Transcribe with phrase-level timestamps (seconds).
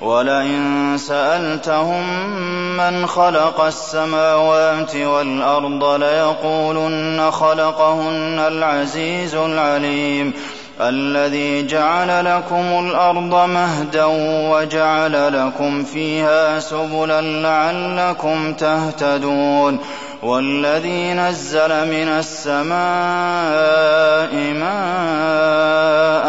[0.00, 2.04] ولئن سألتهم
[2.76, 10.32] من خلق السماوات والأرض ليقولن خلقهن العزيز العليم
[10.80, 14.04] الذي جعل لكم الأرض مهدا
[14.50, 19.78] وجعل لكم فيها سبلا لعلكم تهتدون
[20.22, 22.74] والذي نزل من السماء
[24.34, 26.28] ماء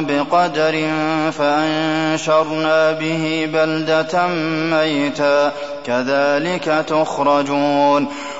[0.00, 0.90] بقدر
[1.30, 4.26] فأنشرنا به بلدة
[4.70, 5.52] ميتا.
[5.86, 8.08] كذلك تخرجون.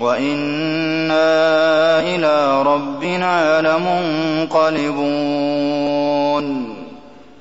[0.00, 1.30] وإنا
[2.00, 5.18] إلى ربنا لمنقلبون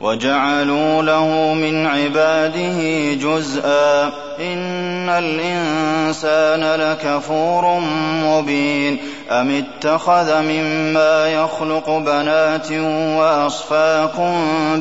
[0.01, 4.05] وجعلوا له من عباده جزءا
[4.39, 7.79] إن الإنسان لكفور
[8.23, 8.97] مبين
[9.31, 12.71] أم اتخذ مما يخلق بنات
[13.17, 14.33] وأصفاكم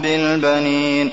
[0.02, 1.12] بالبنين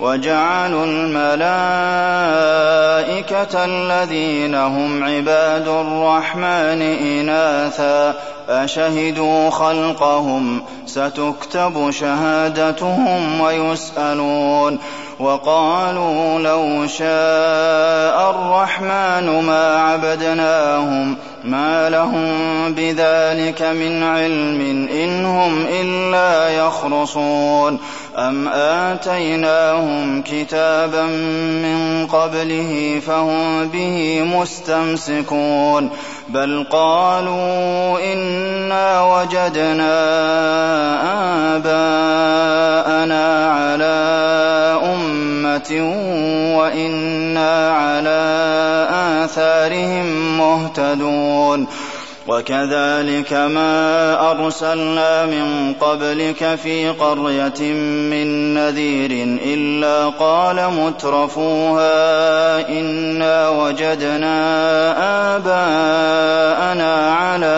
[0.00, 1.54] وجعلوا الملائكة
[3.64, 8.14] الذين هم عباد الرحمن إناثا
[8.48, 14.78] أشهدوا خلقهم ستكتب شهادتهم ويسألون.
[15.20, 22.28] وقالوا لو شاء الرحمن ما عبدناهم ما لهم
[22.74, 27.78] بذلك من علم إن هم إلا يخرصون
[28.16, 31.02] أم آتيناهم كتابا
[31.62, 35.90] من قبله فهم به مستمسكون
[36.28, 39.94] بل قالوا إنا وجدنا
[41.56, 43.98] آباءنا على
[44.84, 45.70] أمة
[46.58, 47.57] وإنا
[49.28, 51.66] آثارهم مهتدون.
[52.28, 57.72] وكذلك ما أرسلنا من قبلك في قرية
[58.12, 59.10] من نذير
[59.44, 61.88] إلا قال مترفوها
[62.68, 64.36] إنا وجدنا
[65.36, 67.56] آباءنا على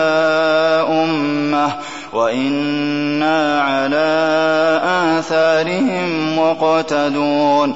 [0.89, 1.75] أمة
[2.13, 4.11] وإنا على
[5.19, 7.75] آثارهم مقتدون.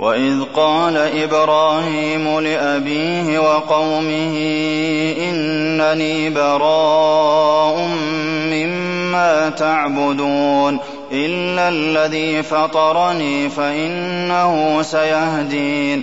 [0.00, 4.36] وإذ قال إبراهيم لأبيه وقومه
[5.18, 7.88] إنني براء
[8.52, 10.78] مما تعبدون
[11.12, 16.02] إلا الذي فطرني فإنه سيهدين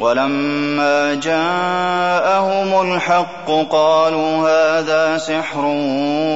[0.00, 5.64] ولما جاءهم الحق قالوا هذا سحر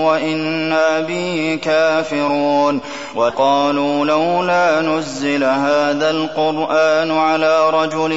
[0.04, 2.80] وإنا به كافرون
[3.14, 8.10] وقالوا لولا نزل هذا القرآن على رجل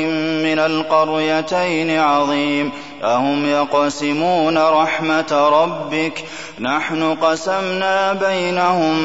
[0.44, 2.72] من القريتين عظيم
[3.04, 6.24] أهم يقسمون رحمة ربك
[6.60, 8.98] نحن قسمنا بينهم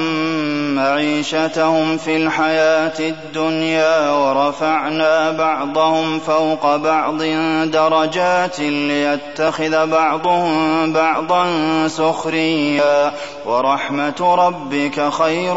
[0.75, 7.23] معيشتهم في الحياة الدنيا ورفعنا بعضهم فوق بعض
[7.65, 11.47] درجات ليتخذ بعضهم بعضا
[11.89, 13.13] سخريا.
[13.47, 15.55] ورحمة ربك خير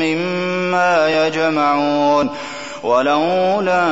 [0.00, 2.30] مما يجمعون.
[2.84, 3.84] ولولا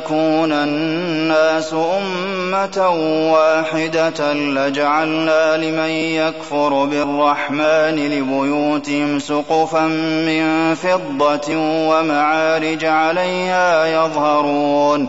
[0.00, 2.88] يكون الناس أمة
[3.32, 9.86] واحدة لجعلنا لمن يكفر بالرحمن لبيوتهم سقفا
[10.26, 11.56] من فضة
[11.88, 15.08] ومعارج عليها يظهرون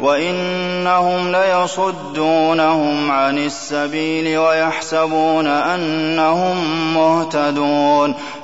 [0.00, 6.56] وإنهم ليصدونهم عن السبيل ويحسبون أنهم
[6.94, 8.14] مهتدون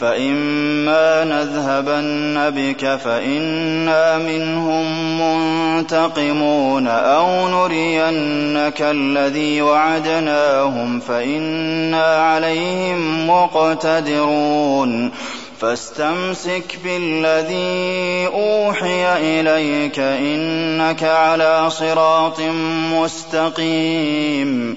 [0.00, 15.10] فإما نذهبن بك فإنا منهم منتقمون أو نرينك الذي وعدناهم فإنا عليهم مقتدرون.
[15.60, 22.40] فاستمسك بالذي أوحي إليك إنك على صراط
[22.94, 24.76] مستقيم.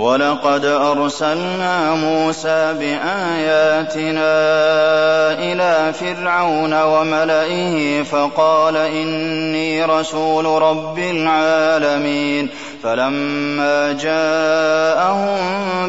[0.00, 4.32] ولقد أرسلنا موسى بآياتنا
[5.38, 12.48] إلى فرعون وملئه فقال إني رسول رب العالمين.
[12.82, 15.38] فلما جاءهم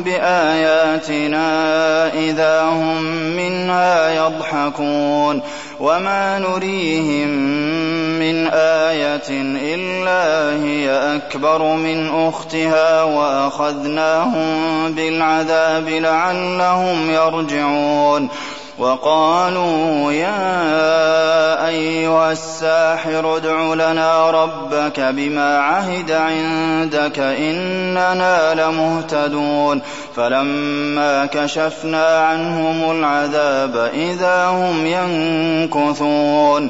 [0.04, 1.48] بآياتنا
[2.14, 3.04] إذا هم
[3.36, 5.42] منها يضحكون.
[5.80, 7.30] وما نريهم
[8.22, 9.30] من آية
[9.76, 18.30] إلا هي أكبر من أختها وأخذناهم بالعذاب لعلهم يرجعون.
[18.80, 29.82] وقالوا يا أيها الساحر ادع لنا ربك بما عهد عندك إننا لمهتدون.
[30.16, 36.70] فلما كشفنا عنهم العذاب إذا هم ينكثون.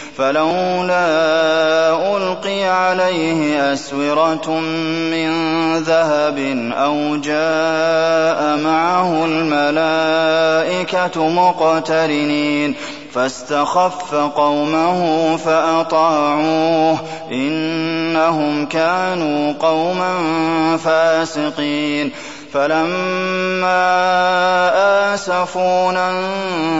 [0.17, 1.07] فلولا
[2.17, 4.59] ألقي عليه أسورة
[5.11, 5.31] من
[5.77, 6.37] ذهب
[6.71, 12.75] أو جاء معه الملائكة مقترنين
[13.13, 16.99] فاستخف قومه فأطاعوه
[17.31, 20.17] إنهم كانوا قوما
[20.77, 22.11] فاسقين
[22.53, 23.83] فلما
[25.13, 26.11] آسفونا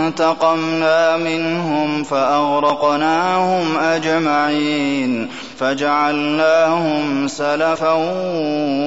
[0.07, 7.93] انتقمنا منهم فأغرقناهم أجمعين فجعلناهم سلفا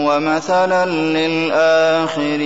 [0.06, 2.44] ومثلا للآخرين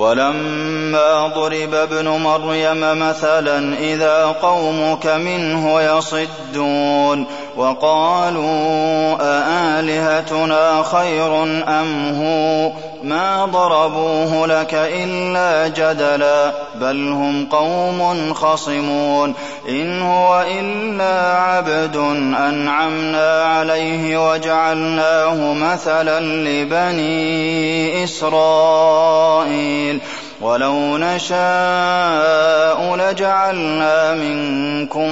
[0.00, 7.26] ولما ضرب ابن مريم مثلا إذا قومك منه يصدون
[7.60, 19.34] وقالوا أآلهتنا خير أم هو؟ ما ضربوه لك إلا جدلا بل هم قوم خصمون.
[19.68, 30.00] إن هو إلا عبد أنعمنا عليه وجعلناه مثلا لبني إسرائيل.
[30.40, 35.10] وَلَوْ نَشَاءُ لَجَعَلْنَا مِنكُم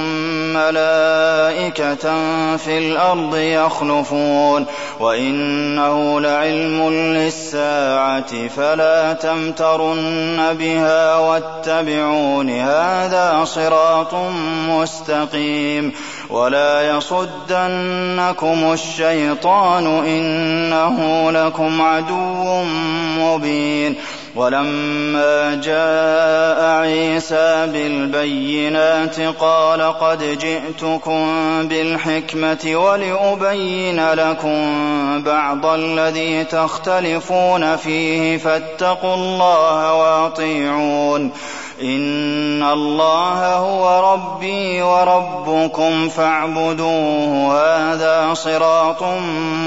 [0.57, 2.05] مَّلَائِكَةً
[2.57, 4.65] فِي الْأَرْضِ يَخْلُفُونَ
[4.99, 14.13] وَإِنَّهُ لَعِلْمٌ لِّلسَّاعَةِ فَلَا تَمْتَرُنَّ بِهَا وَاتَّبِعُونِ ۚ هَٰذَا صِرَاطٌ
[14.69, 15.91] مُّسْتَقِيمٌ.
[16.29, 22.63] وَلَا يَصُدَّنَّكُمُ الشَّيْطَانُ ۖ إِنَّهُ لَكُمْ عَدُوٌّ
[23.19, 23.95] مُّبِينٌ.
[24.39, 31.27] وَلَمَّا جَاءَ عِيسَىٰ بِالْبَيِّنَاتِ قَالَ قَدْ جِئْتُكُم
[31.67, 34.59] بِالْحِكْمَةِ وَلِأُبَيِّنَ لَكُم
[35.23, 41.31] بَعْضَ الَّذِي تَخْتَلِفُونَ فِيهِ فَاتَّقُوا اللَّهَ وَأَطِيعُونِ
[41.81, 49.03] إِنَّ اللَّهَ هُوَ رَبِّي وَرَبُّكُمْ فَاعْبُدُوهُ ۚ هَٰذَا صِرَاطٌ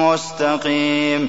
[0.00, 1.28] مُّسْتَقِيمٌ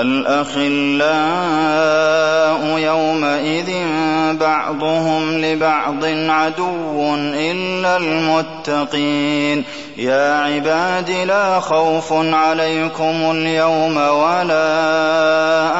[0.00, 1.06] الْأَخِلَّاءُ
[2.78, 3.70] يَوْمَئِذٍ
[4.40, 9.64] بَعْضُهُمْ لِبَعْضٍ عَدُوٌّ إِلَّا الْمُتَّقِينَ.
[9.96, 14.68] يَا عِبَادِ لَا خَوْفٌ عَلَيْكُمُ الْيَوْمَ وَلَا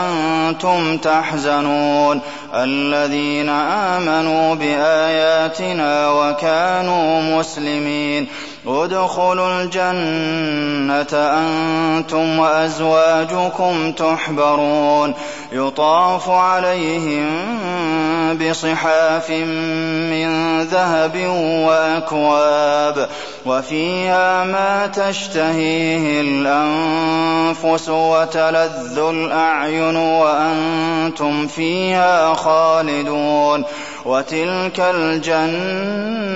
[0.09, 2.21] أَنتُمْ تَحْزَنُونَ.
[2.55, 8.27] الَّذِينَ آمَنُوا بِآيَاتِنَا وَكَانُوا مُسْلِمِينَ.
[8.69, 15.15] ادْخُلُوا الْجَنَّةَ أَنتُمْ وَأَزْوَاجُكُمْ تُحْبَرُونَ.
[15.53, 17.27] يُطَافُ عَلَيْهِم
[18.39, 19.31] بِصِحَافٍ
[20.11, 21.17] مِّن ذَهَبٍ
[21.67, 23.09] وَأَكْوَابٍ.
[23.47, 33.65] وَفِيهَا مَا تَشْتَهِيهِ الْأَنفُسُ وَتَلَذُّ الْأَعْيُنُ وَأَنتُمْ فِيهَا خَالِدُونَ.
[34.05, 36.36] وَتِلْكَ الْجَنَّةُ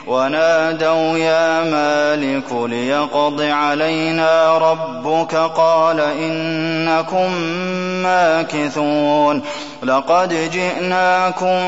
[0.07, 7.31] وَنَادَوْا يَا مَالِكُ لِيَقْضِ عَلَيْنَا رَبُّكَ قَالَ إِنَّكُم
[8.03, 9.41] مَّاكِثُونَ
[9.83, 11.59] لَقَدْ جِئْنَاكُم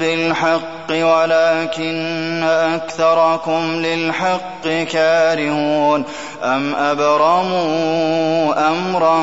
[0.00, 6.04] بِالْحَقِّ وَلَٰكِنَّ أَكْثَرَكُمْ لِلْحَقِّ كَارِهُونَ.
[6.42, 9.20] أَمْ أَبْرَمُوا أَمْرًا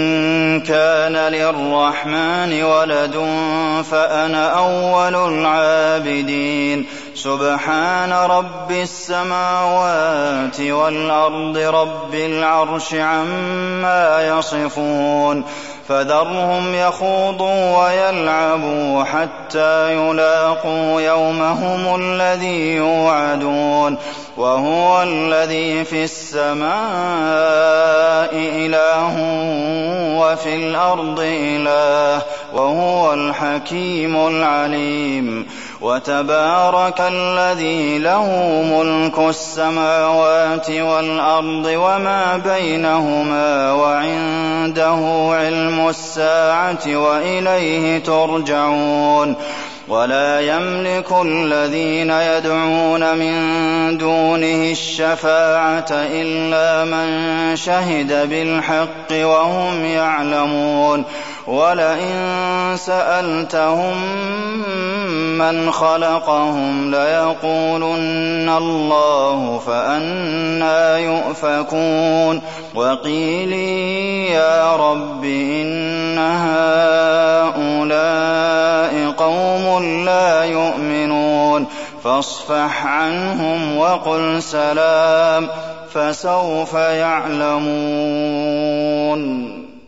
[0.61, 3.15] كَانَ لِلرَّحْمَٰنِ وَلَدٌ
[3.91, 6.85] فَأَنَا أَوَّلُ الْعَابِدِينَ
[7.15, 15.43] سُبْحَانَ رَبِّ السَّمَاوَاتِ وَالْأَرْضِ رَبِّ الْعَرْشِ عَمَّا يَصِفُونَ
[15.87, 23.97] فَذَرْهُمْ يَخُوضُوا وَيَلْعَبُوا حَتَّىٰ يُلَاقُوا يَوْمَهُمُ الَّذِي يُوعَدُونَ
[24.37, 26.69] وَهُوَ الَّذِي فِي السَّمَاءِ
[28.33, 29.15] إِلَٰهٌ
[30.19, 35.47] وَفِي الْأَرْضِ إِلَٰهٌ ۚ وَهُوَ الْحَكِيمُ الْعَلِيمُ
[35.81, 38.25] وَتَبَارَكَ الَّذِي لَهُ
[38.73, 49.35] مُلْكُ السَّمَاوَاتِ وَالْأَرْضِ وَمَا بَيْنَهُمَا وَعِندَهُ عِلْمُ السَّاعَةِ وَإِلَيْهِ تُرْجَعُونَ
[49.87, 57.07] وَلَا يَمْلِكُ الَّذِينَ يَدْعُونَ مِن دُونِهِ الشَّفَاعَةَ إِلَّا مَن
[57.55, 61.03] شَهِدَ بِالْحَقِّ وَهُمْ يَعْلَمُونَ
[61.47, 63.97] وَلَئِن سَأَلْتَهُم
[65.37, 72.41] من خلقهم ليقولن الله فأنا يؤفكون
[72.75, 76.17] وقيلي يا رب إن
[77.47, 77.87] هؤلاء
[79.11, 81.65] قوم لا يؤمنون
[82.03, 85.47] فاصفح عنهم وقل سلام
[85.93, 87.67] فسوف يعلمون